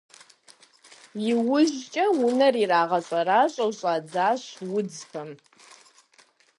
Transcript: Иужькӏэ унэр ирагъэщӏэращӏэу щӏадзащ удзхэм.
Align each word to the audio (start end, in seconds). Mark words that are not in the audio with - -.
Иужькӏэ 1.31 2.05
унэр 2.27 2.55
ирагъэщӏэращӏэу 2.63 3.71
щӏадзащ 3.77 4.43
удзхэм. 4.77 5.29